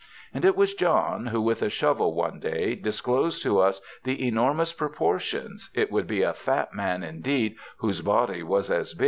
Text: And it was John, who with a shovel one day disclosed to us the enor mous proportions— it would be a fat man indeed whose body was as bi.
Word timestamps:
And 0.33 0.43
it 0.45 0.55
was 0.55 0.73
John, 0.73 1.27
who 1.27 1.39
with 1.39 1.61
a 1.61 1.69
shovel 1.69 2.15
one 2.15 2.39
day 2.39 2.73
disclosed 2.73 3.43
to 3.43 3.59
us 3.59 3.81
the 4.03 4.17
enor 4.17 4.55
mous 4.55 4.73
proportions— 4.73 5.69
it 5.75 5.91
would 5.91 6.07
be 6.07 6.23
a 6.23 6.33
fat 6.33 6.73
man 6.73 7.03
indeed 7.03 7.55
whose 7.77 8.01
body 8.01 8.41
was 8.41 8.71
as 8.71 8.95
bi. 8.95 8.99